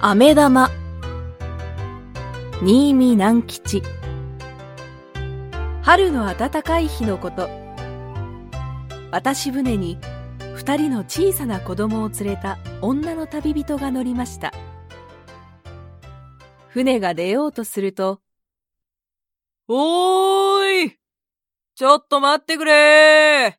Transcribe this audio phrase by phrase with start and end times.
[0.00, 0.70] 飴玉。
[2.62, 3.82] 新見南吉。
[5.82, 7.48] 春の暖かい日のこと。
[9.10, 9.98] 渡し船に
[10.54, 14.54] 二人の小さな子供を連れた女の旅人が乗りました。
[16.68, 18.20] 船が出ようとすると
[19.66, 20.98] おーい！
[21.74, 23.58] ちょっと待ってくれ！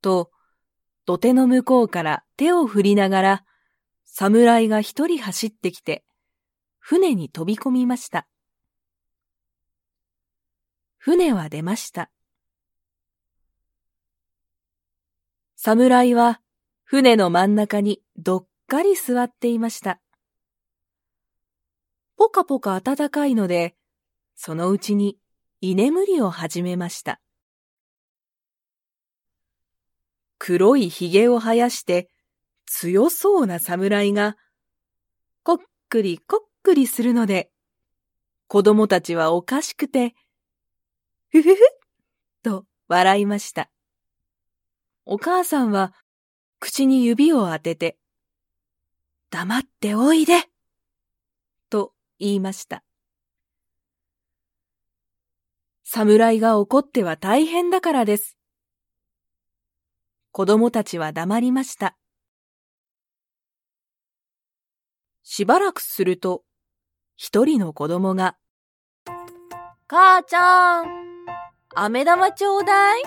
[0.00, 0.30] と
[1.04, 3.44] 土手の向こうから手を振りながら
[4.10, 6.04] 侍が一人走ってきて
[6.80, 8.26] 船に飛び込みました
[10.96, 12.10] 船は出ました
[15.54, 16.40] 侍は
[16.84, 20.00] 船の真ん中にどっかり座っていました。
[22.16, 23.74] ぽかぽか暖かいので、
[24.34, 25.18] そのうちに
[25.60, 27.20] 居眠りを始めました。
[30.38, 32.08] 黒い髭を生やして
[32.70, 34.36] 強そうな侍が、
[35.42, 35.56] こっ
[35.88, 37.50] くりこっくりするので、
[38.46, 40.14] 子供たちはおかしくて、
[41.30, 41.58] ふふふ
[42.42, 43.70] と笑いました。
[45.06, 45.94] お母さんは
[46.60, 47.98] 口に指を当てて、
[49.30, 50.44] 黙っておいで
[51.70, 52.84] と言いました。
[55.84, 58.36] 侍が怒っては大変だからです。
[60.32, 61.96] 子供たちは黙りました。
[65.30, 66.42] しばらくすると、
[67.14, 68.38] 一人の子供が、
[69.86, 70.86] 母ちゃん、
[71.74, 73.02] 飴玉ちょうだい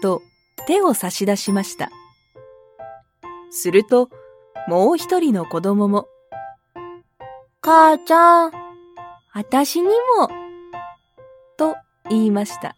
[0.00, 0.22] と
[0.68, 1.90] 手を差し出しました。
[3.50, 4.08] すると、
[4.68, 6.06] もう一人の子供も、
[7.60, 8.52] 母ちゃん、
[9.32, 10.28] あたしにも、
[11.56, 11.74] と
[12.08, 12.76] 言いました。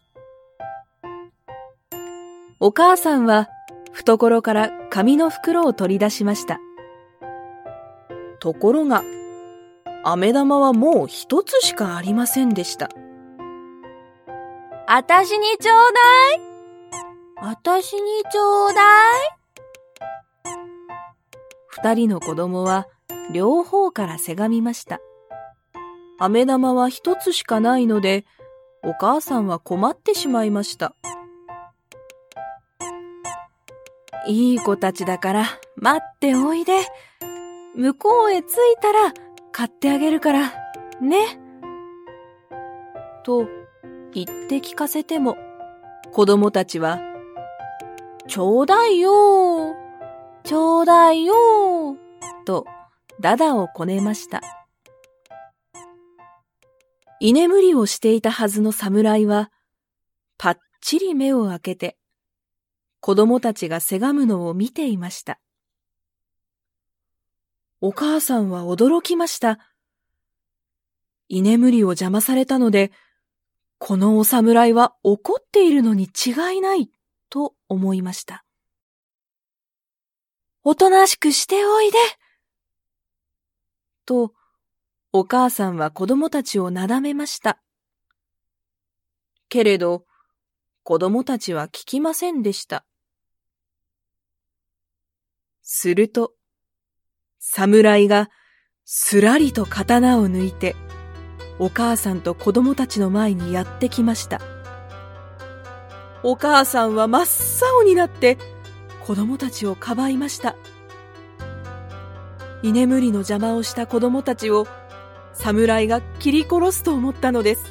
[2.60, 3.50] お母さんは
[3.92, 6.58] 懐から紙の袋を取り出しました。
[8.44, 9.02] ところが、
[10.02, 12.90] 飴玉はもう一つしかありませんでした。
[14.86, 15.78] あたしにちょう
[17.40, 18.84] だいあたしにちょうだい
[21.68, 22.86] 二人の子供は
[23.32, 25.00] 両方からせがみました。
[26.18, 28.26] 飴玉は一つしかないので、
[28.82, 30.94] お母さんは困ってしまいました。
[34.28, 36.74] いい子たちだから待っておいで。
[37.76, 38.48] 向こうへ着い
[38.80, 39.12] たら
[39.52, 40.52] 買ってあげるから、
[41.00, 41.40] ね。
[43.24, 43.46] と
[44.12, 45.36] 言って聞かせても、
[46.12, 47.00] 子供たちは
[48.28, 49.74] ちょうだいよ
[50.44, 51.34] ちょうだいよ
[52.44, 52.66] と、
[53.20, 54.40] ダダをこねました。
[57.20, 59.50] 居眠りをしていたはずの侍は、
[60.36, 61.96] ぱっちり目を開けて、
[63.00, 65.40] 子供たちがせがむのを見ていました。
[67.86, 69.58] お母さんは驚きました。
[71.28, 72.92] 居眠りを邪魔されたので、
[73.76, 76.88] このお侍は怒っているのに違いない
[77.28, 78.46] と思いました。
[80.62, 81.98] おとなしくしておいで
[84.06, 84.32] と、
[85.12, 87.60] お母さんは子供たちをなだめました。
[89.50, 90.06] けれど、
[90.84, 92.86] 子供たちは聞きませんでした。
[95.60, 96.32] すると、
[97.46, 98.30] 侍が
[98.86, 100.74] すらりと刀を抜いて、
[101.58, 104.40] お母さんと子供たちの前にやってきました。
[106.22, 107.26] お母さんは真っ
[107.76, 108.38] 青になって
[109.06, 110.56] 子供たちをかばいました。
[112.62, 114.66] 居眠りの邪魔をした子供たちを
[115.34, 117.64] 侍が切り殺すと思ったのです。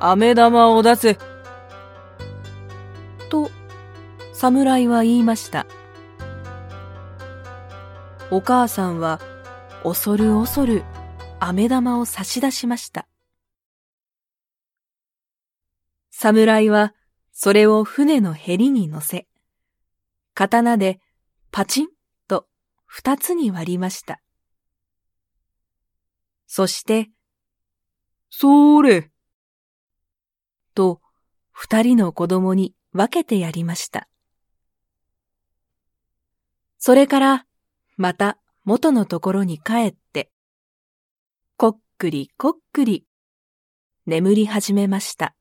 [0.00, 1.18] 飴玉を出せ。
[3.28, 3.50] と、
[4.32, 5.66] 侍は言いました。
[8.34, 9.20] お母さんは
[9.84, 10.82] 恐る恐る
[11.38, 13.06] 飴玉を差し出しました。
[16.10, 16.94] 侍は
[17.30, 19.28] それを船のへりに乗せ、
[20.34, 20.98] 刀で
[21.52, 21.86] パチン
[22.26, 22.48] と
[22.86, 24.20] 二つに割りました。
[26.48, 27.10] そして、
[28.30, 29.10] そーれ、
[30.74, 31.00] と
[31.52, 34.08] 二人の子供に分けてやりました。
[36.78, 37.46] それから
[37.96, 40.30] また元のところに帰って、
[41.56, 43.06] こっくりこっくり
[44.06, 45.36] 眠り始めました。